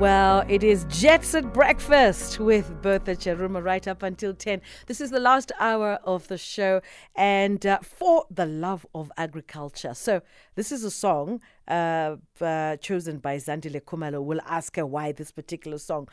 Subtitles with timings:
[0.00, 4.60] Well, it is Jet Set Breakfast with Bertha Charuma right up until 10.
[4.86, 6.82] This is the last hour of the show
[7.14, 9.94] and uh, for the love of agriculture.
[9.94, 10.20] So,
[10.54, 14.22] this is a song uh, uh, chosen by Zandile Kumalo.
[14.22, 16.08] We'll ask her why this particular song.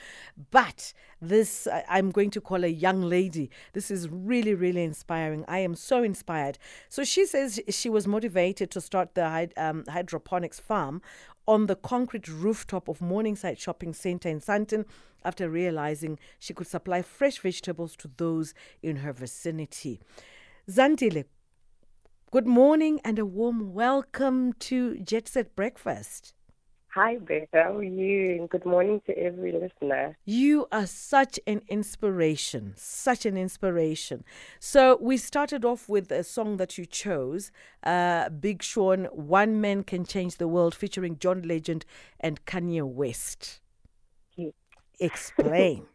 [0.49, 3.49] But this, I'm going to call a young lady.
[3.73, 5.43] This is really, really inspiring.
[5.49, 6.57] I am so inspired.
[6.87, 11.01] So, she says she was motivated to start the um, hydroponics farm
[11.47, 14.85] on the concrete rooftop of Morningside Shopping Centre in Sandton
[15.25, 19.99] after realizing she could supply fresh vegetables to those in her vicinity.
[20.69, 21.25] Zandile,
[22.31, 26.33] good morning and a warm welcome to Jet Set Breakfast.
[26.95, 27.47] Hi, Beth.
[27.51, 28.35] How are you?
[28.35, 30.15] And good morning to every listener.
[30.25, 34.23] You are such an inspiration, such an inspiration.
[34.59, 37.51] So, we started off with a song that you chose,
[37.81, 41.83] uh, Big Sean, One Man Can Change the World, featuring John Legend
[42.19, 43.59] and Kanye West.
[44.99, 45.87] Explain.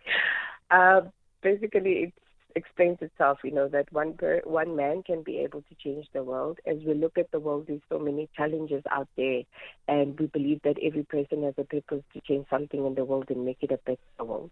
[0.70, 1.02] uh,
[1.42, 2.21] basically, it's
[2.56, 6.22] explains itself, you know, that one per, one man can be able to change the
[6.22, 6.58] world.
[6.66, 9.42] As we look at the world, there's so many challenges out there,
[9.88, 13.26] and we believe that every person has a purpose to change something in the world
[13.30, 14.50] and make it a better world.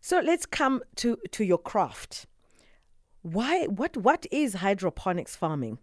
[0.00, 2.26] So let's come to, to your craft.
[3.22, 5.78] Why what what is hydroponics farming?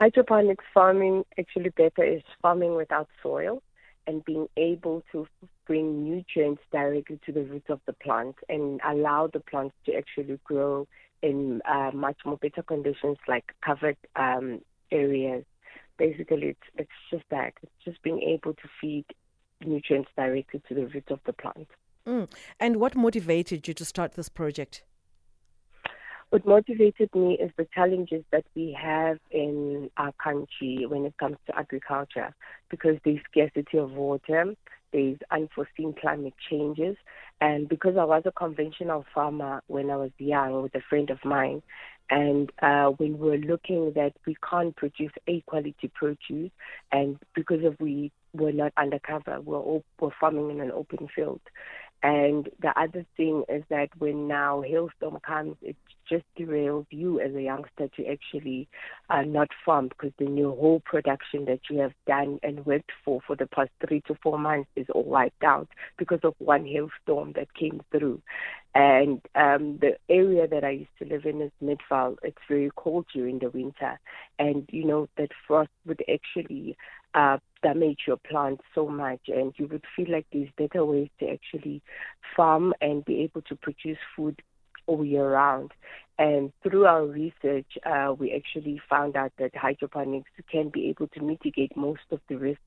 [0.00, 3.62] Hydroponics farming actually better is farming without soil
[4.06, 5.26] and being able to
[5.66, 10.38] bring nutrients directly to the roots of the plant and allow the plants to actually
[10.44, 10.86] grow
[11.22, 14.60] in uh, much more better conditions like covered um,
[14.90, 15.44] areas.
[15.96, 17.54] Basically, it's, it's just that.
[17.62, 19.06] It's just being able to feed
[19.64, 21.68] nutrients directly to the roots of the plant.
[22.06, 22.30] Mm.
[22.60, 24.82] And what motivated you to start this project?
[26.34, 31.36] What motivated me is the challenges that we have in our country when it comes
[31.46, 32.34] to agriculture,
[32.70, 34.52] because there's scarcity of water,
[34.92, 36.96] there's unforeseen climate changes,
[37.40, 41.24] and because I was a conventional farmer when I was young with a friend of
[41.24, 41.62] mine,
[42.10, 46.50] and uh, when we we're looking that we can't produce a quality produce,
[46.90, 51.40] and because of we were not undercover, we're, all, we're farming in an open field.
[52.04, 55.74] And the other thing is that when now hailstorm comes, it
[56.06, 58.68] just derails you as a youngster to actually
[59.08, 63.22] uh, not farm because then your whole production that you have done and worked for
[63.26, 65.66] for the past three to four months is all wiped out
[65.96, 68.20] because of one hailstorm that came through.
[68.74, 72.16] And um, the area that I used to live in is Midvaal.
[72.22, 73.98] It's very cold during the winter,
[74.38, 76.76] and you know that frost would actually
[77.14, 81.28] uh, damage your plants so much, and you would feel like there's better ways to
[81.30, 81.82] actually
[82.36, 84.40] farm and be able to produce food
[84.86, 85.72] all year round.
[86.18, 91.20] And through our research, uh, we actually found out that hydroponics can be able to
[91.22, 92.62] mitigate most of the risks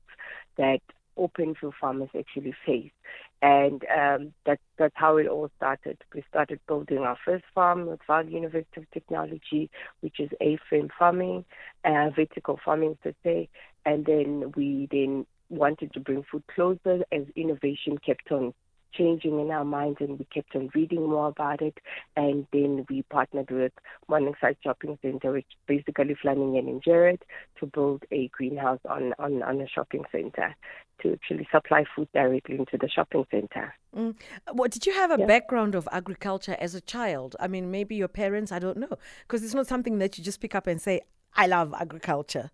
[0.56, 0.80] that
[1.16, 2.90] open field farmers actually face.
[3.40, 5.98] And um, that, that's how it all started.
[6.14, 9.70] We started building our first farm with Vaal University of Technology,
[10.00, 11.44] which is A-frame farming,
[11.84, 13.48] uh, vertical farming to say.
[13.84, 18.52] And then we then wanted to bring food closer as innovation kept on
[18.92, 21.76] changing in our minds and we kept on reading more about it
[22.16, 23.72] and then we partnered with
[24.08, 27.24] Morningside Shopping Center which basically Flanagan and Gerard
[27.60, 30.54] to build a greenhouse on, on, on a shopping center
[31.02, 33.74] to actually supply food directly into the shopping center.
[33.96, 34.16] Mm.
[34.52, 35.26] Well, did you have a yeah.
[35.26, 37.36] background of agriculture as a child?
[37.38, 40.40] I mean, maybe your parents, I don't know, because it's not something that you just
[40.40, 41.02] pick up and say,
[41.34, 42.50] I love agriculture.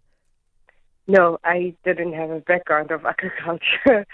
[1.07, 4.07] No, I didn't have a background of agriculture.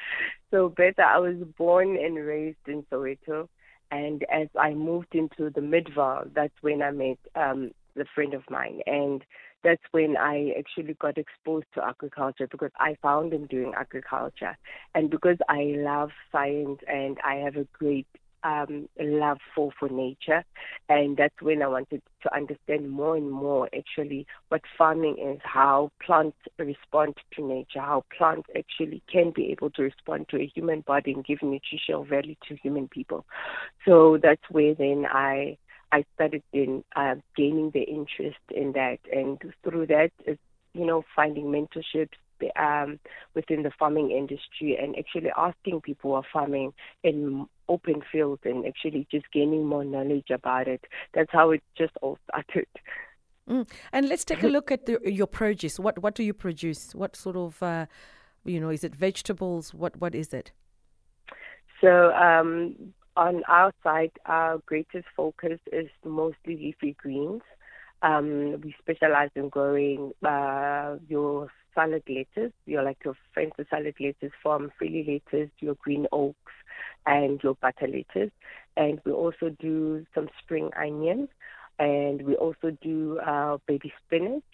[0.51, 3.49] so, better, I was born and raised in Soweto.
[3.93, 8.43] And as I moved into the Midvaal, that's when I met um, a friend of
[8.49, 8.81] mine.
[8.87, 9.25] And
[9.63, 14.57] that's when I actually got exposed to agriculture because I found him doing agriculture.
[14.95, 18.07] And because I love science and I have a great
[18.45, 20.45] um, love for for nature,
[20.89, 25.91] and that's when I wanted to understand more and more actually what farming is, how
[26.05, 30.81] plants respond to nature, how plants actually can be able to respond to a human
[30.81, 33.25] body and give nutritional value to human people.
[33.87, 35.59] So that's where then I
[35.93, 40.11] I started in uh, gaining the interest in that, and through that,
[40.73, 42.17] you know, finding mentorships
[42.57, 42.99] um,
[43.35, 46.73] within the farming industry and actually asking people who are farming
[47.03, 50.85] in open fields and actually just gaining more knowledge about it.
[51.15, 52.69] That's how it just all started.
[53.49, 53.69] Mm.
[53.93, 55.79] And let's take a look at the, your produce.
[55.79, 56.95] What what do you produce?
[56.95, 57.87] What sort of uh,
[58.45, 59.75] you know is it vegetables?
[59.75, 60.53] What what is it?
[61.81, 67.43] So um, on our side, our greatest focus is mostly leafy greens.
[68.03, 74.33] Um, we specialize in growing uh, your salad lettuce, your like your French salad lettuce
[74.43, 76.53] from frilly lettuce, your green oaks,
[77.07, 78.33] and your butter lettuce.
[78.77, 81.29] And we also do some spring onions,
[81.79, 84.45] and we also do uh, baby spinach.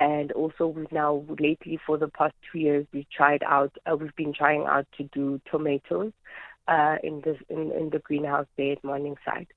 [0.00, 3.76] And also, we've now lately for the past two years, we've tried out.
[3.84, 6.12] Uh, we've been trying out to do tomatoes
[6.68, 9.48] uh, in this in, in the greenhouse there at Morningside.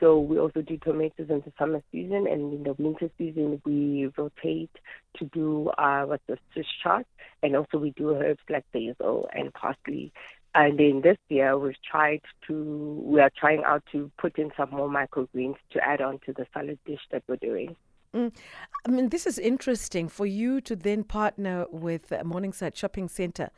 [0.00, 4.10] So we also do tomatoes in the summer season, and in the winter season we
[4.16, 4.70] rotate
[5.18, 7.04] to do uh, what's the Swiss chard,
[7.42, 10.12] and also we do herbs like basil and parsley.
[10.54, 14.70] And then this year we've tried to we are trying out to put in some
[14.70, 17.76] more microgreens to add on to the salad dish that we're doing.
[18.14, 18.34] Mm.
[18.86, 23.50] I mean, this is interesting for you to then partner with Morningside Shopping Centre.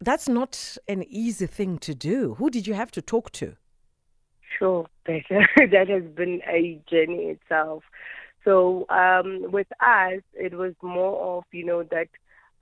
[0.00, 2.34] That's not an easy thing to do.
[2.34, 3.56] Who did you have to talk to?
[4.58, 5.22] Sure, that
[5.70, 7.82] that has been a journey itself.
[8.44, 12.08] So um, with us, it was more of you know that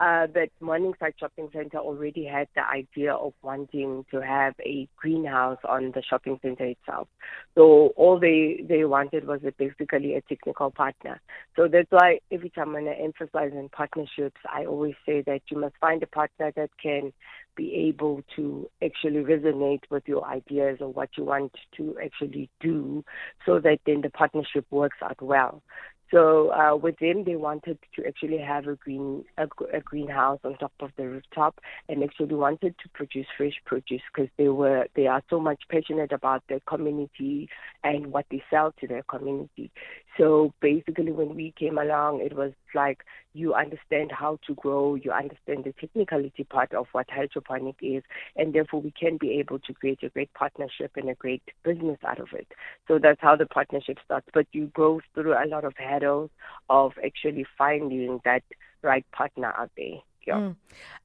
[0.00, 5.58] uh, that Morningside Shopping Center already had the idea of wanting to have a greenhouse
[5.69, 7.08] on the shopping center itself.
[7.55, 11.20] So all they, they wanted was basically a technical partner.
[11.55, 15.58] So that's why every time when I emphasize on partnerships, I always say that you
[15.58, 17.12] must find a partner that can
[17.56, 23.05] be able to actually resonate with your ideas or what you want to actually do
[23.47, 25.62] so that then the partnership works out well.
[26.10, 30.90] So uh, they wanted to actually have a green a, a greenhouse on top of
[30.96, 31.58] the rooftop,
[31.88, 36.12] and actually wanted to produce fresh produce because they were they are so much passionate
[36.12, 37.48] about their community
[37.82, 39.70] and what they sell to their community.
[40.18, 42.98] So basically, when we came along, it was like
[43.34, 48.02] you understand how to grow, you understand the technicality part of what hydroponic is,
[48.36, 51.98] and therefore we can be able to create a great partnership and a great business
[52.06, 52.46] out of it.
[52.86, 54.28] So that's how the partnership starts.
[54.32, 58.43] But you go through a lot of of actually finding that
[58.82, 59.99] right partner out there.
[60.26, 60.35] Yeah.
[60.35, 60.56] Mm.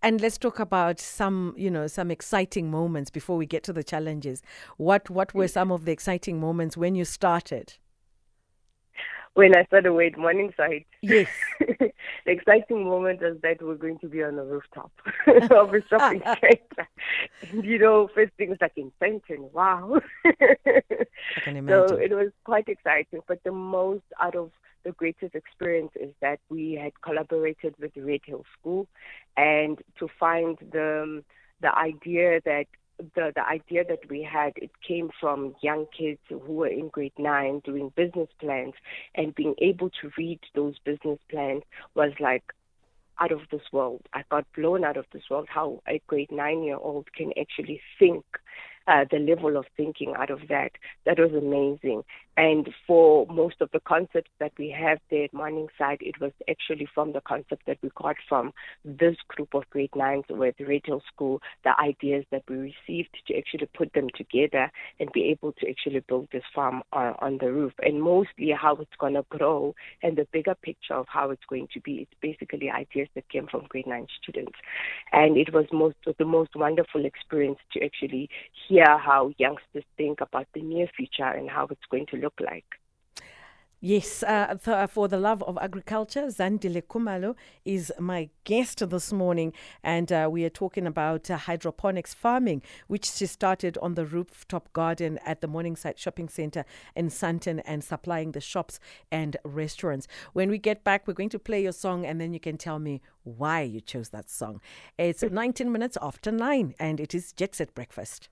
[0.01, 3.83] And let's talk about some, you know, some exciting moments before we get to the
[3.83, 4.41] challenges.
[4.77, 7.73] What what were some of the exciting moments when you started?
[9.39, 10.83] when I started with Morningside.
[11.01, 11.29] Yes.
[11.59, 11.91] the
[12.25, 14.91] exciting moment was that we're going to be on the rooftop
[15.27, 16.89] of a shopping center.
[17.49, 20.01] And, you know, first things like in Sandton, wow.
[20.25, 20.83] I
[21.43, 21.87] can imagine.
[21.87, 23.21] So it was quite exciting.
[23.27, 24.51] But the most out of
[24.83, 28.87] the greatest experience is that we had collaborated with Red Hill School
[29.37, 31.23] and to find the um,
[31.61, 32.65] the idea that
[33.15, 37.13] the the idea that we had it came from young kids who were in grade
[37.17, 38.73] nine doing business plans
[39.15, 41.63] and being able to read those business plans
[41.95, 42.43] was like
[43.19, 44.01] out of this world.
[44.13, 47.81] I got blown out of this world how a grade nine year old can actually
[47.97, 48.23] think
[48.87, 50.71] uh, the level of thinking out of that.
[51.05, 52.03] That was amazing.
[52.37, 56.87] And for most of the concepts that we have there at Morningside, it was actually
[56.95, 58.53] from the concept that we got from
[58.85, 63.37] this group of grade nines with Red Hill School, the ideas that we received to
[63.37, 67.51] actually put them together and be able to actually build this farm on, on the
[67.51, 67.73] roof.
[67.83, 71.67] And mostly how it's going to grow and the bigger picture of how it's going
[71.73, 72.07] to be.
[72.07, 74.57] It's basically ideas that came from grade nine students.
[75.11, 78.29] And it was most the most wonderful experience to actually
[78.67, 82.65] hear how youngsters think about the near future and how it's going to look like.
[83.81, 89.13] Yes, uh, th- uh, for the love of agriculture, Zandile Kumalo is my guest this
[89.13, 94.05] morning, and uh, we are talking about uh, hydroponics farming, which she started on the
[94.05, 98.81] rooftop garden at the Morningside Shopping Centre in Sandton and supplying the shops
[99.13, 100.09] and restaurants.
[100.33, 102.79] When we get back, we're going to play your song, and then you can tell
[102.79, 104.59] me why you chose that song.
[104.97, 108.27] It's 19 minutes after 9, and it is Jet Set Breakfast.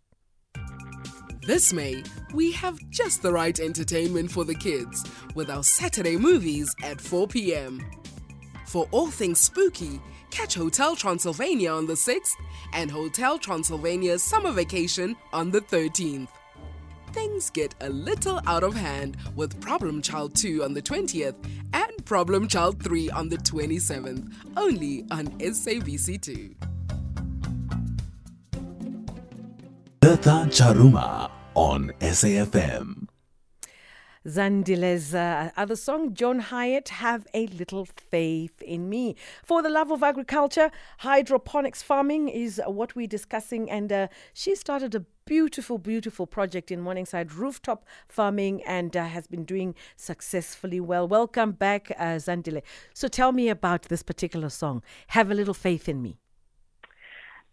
[1.48, 6.76] This May, we have just the right entertainment for the kids with our Saturday movies
[6.84, 7.86] at 4 p.m.
[8.66, 12.34] For all things spooky, catch Hotel Transylvania on the 6th
[12.74, 16.28] and Hotel Transylvania's summer vacation on the 13th.
[17.14, 21.36] Things get a little out of hand with Problem Child 2 on the 20th
[21.74, 26.77] and Problem Child 3 on the 27th, only on SABC2.
[30.08, 33.10] Bertha Charuma on SAFM.
[34.26, 39.18] Zandile's uh, other song, John Hiatt, Have a Little Faith in Me.
[39.44, 43.70] For the love of agriculture, hydroponics farming is what we're discussing.
[43.70, 49.28] And uh, she started a beautiful, beautiful project in Morningside, rooftop farming, and uh, has
[49.28, 51.06] been doing successfully well.
[51.06, 52.62] Welcome back, uh, Zandile.
[52.94, 56.18] So tell me about this particular song, Have a Little Faith in Me.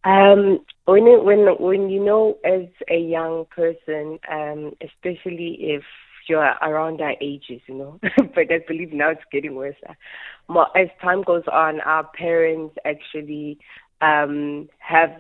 [0.05, 5.83] Um, when when when you know as a young person, um, especially if
[6.29, 7.99] you're around our ages, you know.
[8.35, 9.77] but I believe now it's getting worse.
[9.87, 13.59] As time goes on, our parents actually
[14.01, 15.11] um, have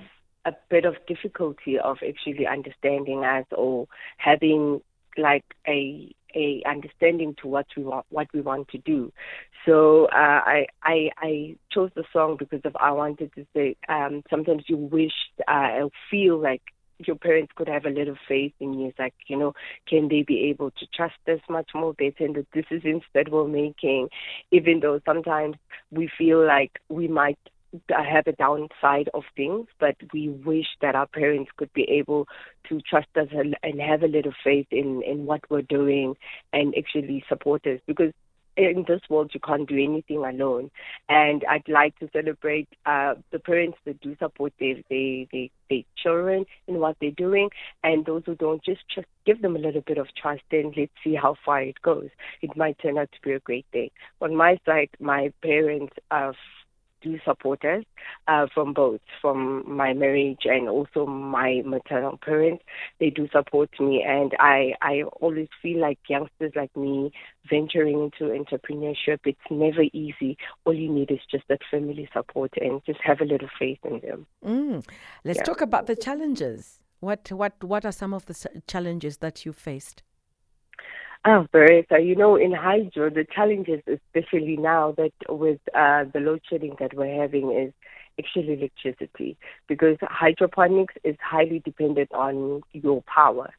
[0.44, 3.86] a bit of difficulty of actually understanding us or
[4.18, 4.82] having
[5.16, 9.12] like a a understanding to what we want what we want to do.
[9.66, 14.22] So uh, I I I chose the song because of I wanted to say um,
[14.30, 15.12] sometimes you wish
[15.48, 16.62] uh, feel like
[16.98, 18.88] your parents could have a little faith in you.
[18.88, 19.54] It's like, you know,
[19.88, 23.48] can they be able to trust us much more better in the decisions that we're
[23.48, 24.08] making,
[24.50, 25.56] even though sometimes
[25.90, 27.38] we feel like we might
[27.88, 32.26] have a downside of things, but we wish that our parents could be able
[32.68, 36.16] to trust us and, have a little faith in, in what we're doing
[36.52, 38.12] and actually support us because
[38.56, 40.70] in this world you can't do anything alone.
[41.08, 45.82] And i'd like to celebrate uh, the parents that do support their, their, their, their
[46.02, 47.50] children in what they're doing
[47.82, 50.92] and those who don't just just give them a little bit of trust and let's
[51.02, 52.08] see how far it goes.
[52.42, 53.90] It might turn out to be a great day.
[54.20, 56.34] On my side my parents are
[57.04, 57.84] do support us
[58.26, 62.64] uh, from both, from my marriage and also my maternal parents.
[62.98, 67.12] They do support me, and I I always feel like youngsters like me
[67.48, 69.20] venturing into entrepreneurship.
[69.24, 70.36] It's never easy.
[70.64, 74.00] All you need is just that family support and just have a little faith in
[74.00, 74.26] them.
[74.44, 74.86] Mm.
[75.24, 75.44] Let's yeah.
[75.44, 76.80] talk about the challenges.
[77.00, 80.02] What what what are some of the challenges that you faced?
[81.26, 86.42] Oh, Bertha, you know, in hydro, the challenges, especially now that with uh, the load
[86.48, 87.72] shedding that we're having, is
[88.18, 93.50] actually electricity because hydroponics is highly dependent on your power.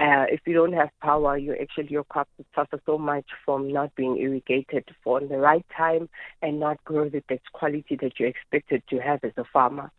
[0.00, 3.94] Uh, if you don't have power, you actually your crops suffer so much from not
[3.94, 6.08] being irrigated for the right time
[6.42, 9.92] and not grow the best quality that you expected to have as a farmer.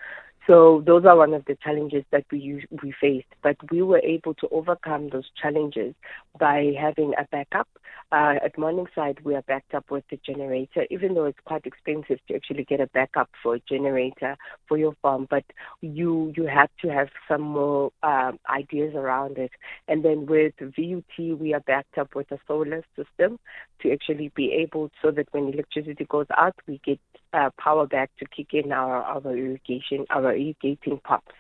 [0.45, 4.33] So those are one of the challenges that we we faced, but we were able
[4.35, 5.95] to overcome those challenges
[6.38, 7.67] by having a backup.
[8.12, 12.19] Uh, at Morningside, we are backed up with the generator, even though it's quite expensive
[12.27, 14.35] to actually get a backup for a generator
[14.67, 15.27] for your farm.
[15.29, 15.45] But
[15.81, 19.51] you you have to have some more uh, ideas around it.
[19.88, 23.39] And then with VUT, we are backed up with a solar system
[23.81, 27.00] to actually be able so that when electricity goes out, we get
[27.33, 31.33] uh, power back to kick in our, our irrigation, our irrigating pumps.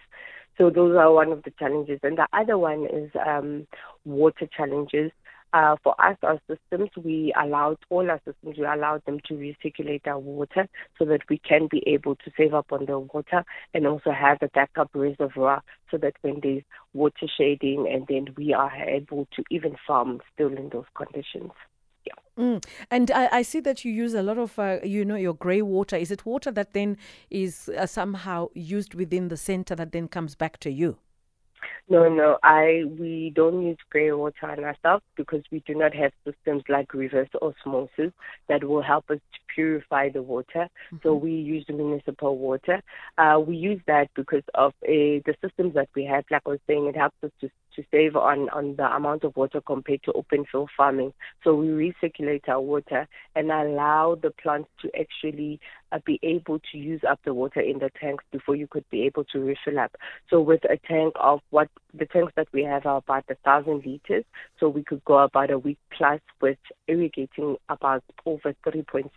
[0.57, 1.99] So those are one of the challenges.
[2.03, 3.67] And the other one is um,
[4.05, 5.11] water challenges.
[5.53, 10.01] Uh, for us, our systems, we allowed all our systems, we allowed them to recirculate
[10.07, 13.45] our water so that we can be able to save up on the water
[13.75, 18.51] and also have a backup reservoir so that when there's water shading and then we
[18.51, 21.51] are able to even farm still in those conditions.
[22.37, 22.65] Mm.
[22.89, 25.61] And I, I, see that you use a lot of, uh, you know, your grey
[25.61, 25.95] water.
[25.95, 26.97] Is it water that then
[27.29, 30.97] is uh, somehow used within the center that then comes back to you?
[31.89, 36.11] No, no, I we don't use grey water on ourselves because we do not have
[36.25, 38.11] systems like reverse osmosis
[38.47, 40.67] that will help us to purify the water.
[40.67, 40.97] Mm-hmm.
[41.03, 42.81] So we use the municipal water.
[43.17, 46.25] Uh, we use that because of uh, the systems that we have.
[46.31, 49.35] Like I was saying, it helps us to to save on, on the amount of
[49.35, 51.13] water compared to open field farming.
[51.43, 55.59] So we recirculate our water and allow the plants to actually
[55.91, 59.03] uh, be able to use up the water in the tanks before you could be
[59.03, 59.95] able to refill up.
[60.29, 63.85] So with a tank of what the tanks that we have are about a thousand
[63.85, 64.25] liters,
[64.59, 66.57] so we could go about a week plus with
[66.87, 69.09] irrigating about over 3.6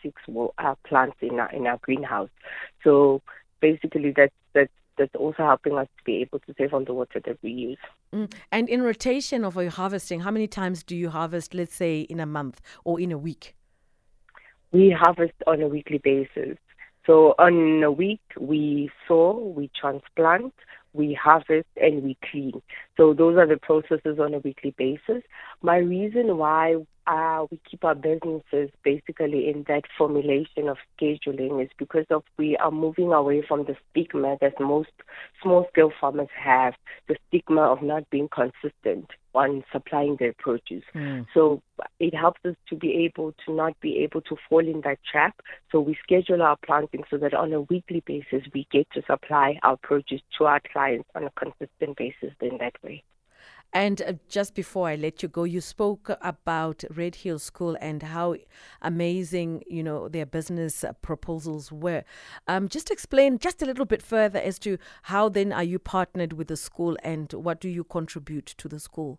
[0.59, 2.31] uh, plants in our, in our greenhouse.
[2.85, 3.23] So
[3.61, 7.21] basically that's that's that's also helping us to be able to save on the water
[7.25, 7.79] that we use.
[8.15, 8.33] Mm.
[8.51, 12.19] And in rotation of your harvesting, how many times do you harvest, let's say, in
[12.21, 13.55] a month or in a week?
[14.73, 16.57] We harvest on a weekly basis.
[17.07, 20.55] So on a week, we sow, we transplant,
[20.93, 22.61] we harvest, and we clean.
[22.97, 25.23] So those are the processes on a weekly basis.
[25.63, 26.77] My reason why
[27.07, 32.57] uh, we keep our businesses basically in that formulation of scheduling is because of we
[32.57, 34.91] are moving away from the stigma that most
[35.43, 36.75] small scale farmers have,
[37.09, 40.85] the stigma of not being consistent on supplying their produce.
[40.95, 41.27] Mm.
[41.35, 41.63] So
[42.01, 45.41] it helps us to be able to not be able to fall in that trap.
[45.71, 49.59] So we schedule our planting so that on a weekly basis we get to supply
[49.63, 53.05] our produce to our clients on a consistent basis in that way.
[53.73, 58.03] And uh, just before I let you go, you spoke about Red Hill School and
[58.03, 58.37] how
[58.81, 62.05] amazing, you know, their business uh, proposals were.
[62.49, 66.33] Um, just explain just a little bit further as to how then are you partnered
[66.33, 69.19] with the school and what do you contribute to the school?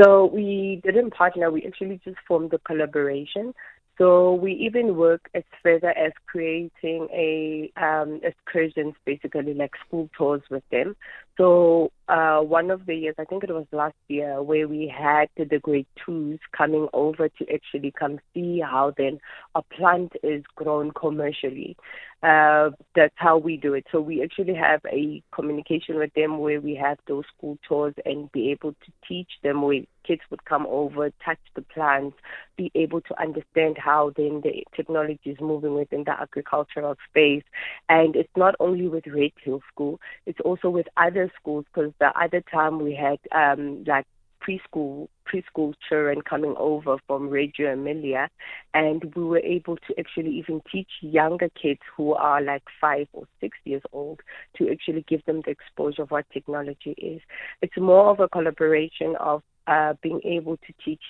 [0.00, 3.54] So we didn't partner, we actually just formed a collaboration.
[3.96, 10.42] So we even work as further as creating a um, excursions, basically like school tours
[10.50, 10.96] with them.
[11.36, 15.28] So uh, one of the years, I think it was last year, where we had
[15.36, 19.20] the grade twos coming over to actually come see how then
[19.54, 21.76] a plant is grown commercially.
[22.22, 23.84] Uh, that's how we do it.
[23.92, 28.32] So we actually have a communication with them where we have those school tours and
[28.32, 32.16] be able to teach them where kids would come over, touch the plants,
[32.56, 37.42] be able to understand how then the technology is moving within the agricultural space.
[37.90, 42.12] And it's not only with Red Hill School, it's also with other schools because the
[42.18, 44.06] other time we had um, like
[44.46, 48.28] preschool preschool children coming over from Reggio Emilia,
[48.74, 53.24] and we were able to actually even teach younger kids who are like five or
[53.40, 54.20] six years old
[54.56, 57.20] to actually give them the exposure of what technology is.
[57.62, 61.02] It's more of a collaboration of uh, being able to teach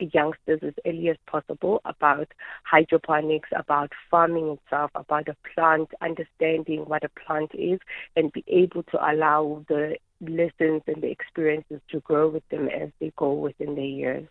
[0.00, 2.28] youngsters as early as possible about
[2.64, 7.78] hydroponics, about farming itself, about a plant, understanding what a plant is,
[8.16, 12.90] and be able to allow the lessons and the experiences to grow with them as
[13.00, 14.26] they go within their years.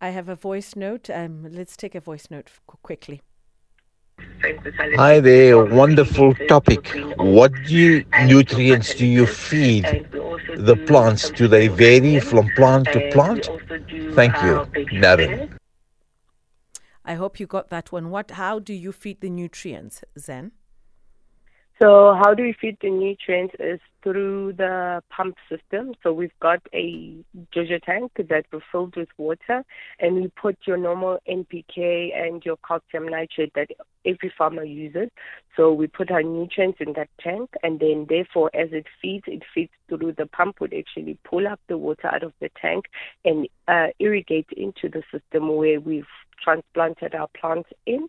[0.00, 1.08] I have a voice note.
[1.08, 2.50] Um, let's take a voice note
[2.82, 3.22] quickly.
[4.96, 6.88] Hi there, wonderful topic.
[7.16, 9.84] What do you, nutrients do you feed
[10.56, 11.30] the plants?
[11.30, 13.48] Do they vary from plant to plant?
[14.14, 14.66] Thank you,
[15.00, 15.50] Naren.
[17.04, 18.10] I hope you got that one.
[18.10, 18.32] What?
[18.32, 20.52] How do you feed the nutrients, Zen?
[21.80, 25.92] So how do we feed the nutrients is through the pump system.
[26.04, 27.16] So we've got a
[27.52, 29.64] Jojo tank that we filled with water
[29.98, 33.70] and we put your normal NPK and your calcium nitrate that
[34.04, 35.08] every farmer uses.
[35.56, 39.42] So we put our nutrients in that tank and then therefore as it feeds, it
[39.52, 42.86] feeds through the pump would actually pull up the water out of the tank
[43.24, 46.04] and uh, irrigate into the system where we've
[46.42, 48.08] transplanted our plants in.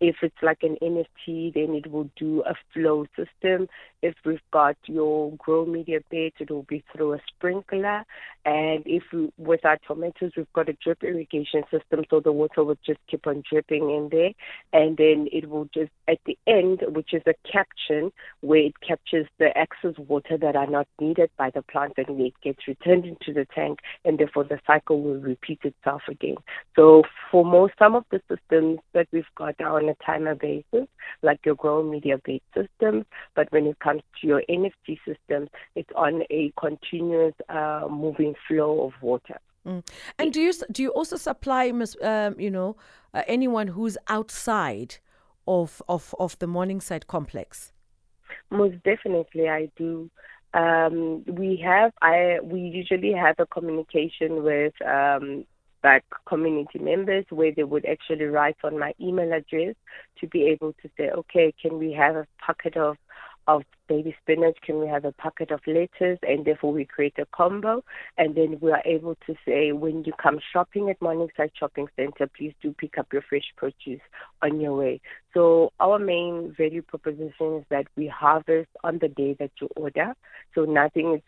[0.00, 3.68] If it's like an NFT, then it will do a flow system.
[4.00, 8.04] If we've got your grow media beds, it will be through a sprinkler.
[8.44, 12.62] And if we, with our tomatoes, we've got a drip irrigation system, so the water
[12.62, 14.30] will just keep on dripping in there.
[14.72, 19.26] And then it will just, at the end, which is a caption, where it captures
[19.38, 23.32] the excess water that are not needed by the plant, and it gets returned into
[23.32, 26.36] the tank, and therefore the cycle will repeat itself again.
[26.76, 30.88] So for most, some of the systems that we've got are on a timer basis,
[31.22, 33.04] like your grow media based systems,
[33.34, 38.86] but when it comes to your NFT system, it's on a continuous uh, moving flow
[38.86, 39.38] of water.
[39.66, 39.86] Mm.
[40.18, 41.70] And do you do you also supply,
[42.02, 42.76] um, you know,
[43.12, 44.96] uh, anyone who's outside
[45.46, 47.72] of of of the Morningside complex?
[48.50, 50.10] Most definitely, I do.
[50.54, 55.44] Um, we have I we usually have a communication with um,
[55.84, 59.74] like community members where they would actually write on my email address
[60.20, 62.96] to be able to say, okay, can we have a packet of
[63.48, 66.18] of baby spinach, can we have a packet of lettuce?
[66.22, 67.82] And therefore we create a combo.
[68.18, 72.28] And then we are able to say, when you come shopping at Morningside Shopping Center,
[72.36, 74.02] please do pick up your fresh produce
[74.42, 75.00] on your way.
[75.34, 80.14] So our main value proposition is that we harvest on the day that you order.
[80.54, 81.22] So nothing is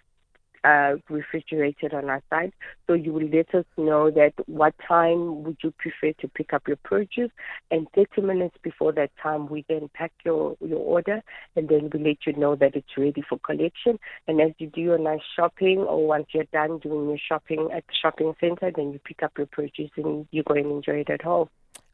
[0.65, 2.53] uh, refrigerated on our side.
[2.87, 6.67] So you will let us know that what time would you prefer to pick up
[6.67, 7.31] your purchase,
[7.71, 11.23] and 30 minutes before that time, we then pack your your order,
[11.57, 13.99] and then we let you know that it's ready for collection.
[14.27, 17.87] And as you do your nice shopping, or once you're done doing your shopping at
[17.87, 21.11] the shopping center, then you pick up your purchase and you go and enjoy it
[21.11, 21.49] at home.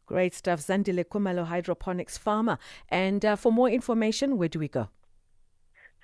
[0.06, 2.58] Great stuff, Zandile Kumalo Hydroponics Farmer.
[2.88, 4.88] And uh, for more information, where do we go?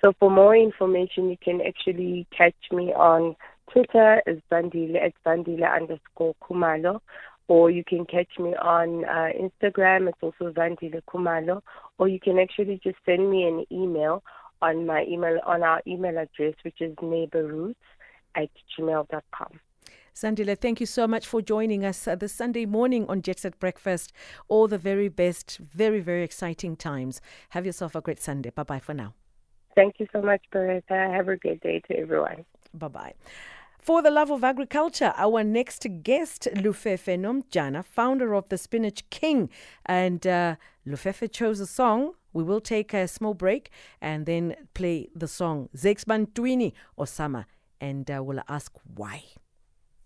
[0.03, 3.37] So for more information, you can actually catch me on
[3.71, 6.99] Twitter as Zandile at Zandile underscore Kumalo,
[7.47, 10.09] or you can catch me on uh, Instagram.
[10.09, 11.61] It's also Zandile Kumalo,
[11.97, 14.23] or you can actually just send me an email
[14.61, 17.75] on my email on our email address, which is neighborroots
[18.35, 19.59] at gmail.com.
[20.13, 23.57] Zandile, thank you so much for joining us uh, this Sunday morning on Jet Set
[23.57, 24.11] Breakfast.
[24.49, 27.21] All the very best, very, very exciting times.
[27.51, 28.49] Have yourself a great Sunday.
[28.49, 29.13] Bye bye for now.
[29.75, 30.93] Thank you so much, Bertha.
[30.93, 32.45] Have a good day to everyone.
[32.73, 33.13] Bye bye.
[33.79, 39.49] For the love of agriculture, our next guest, Lufefe Nomjana, founder of the Spinach King.
[39.85, 40.55] And uh,
[40.87, 42.13] Lufefe chose a song.
[42.31, 47.45] We will take a small break and then play the song Zakes Bantwini Osama.
[47.81, 49.23] And uh, we'll ask why.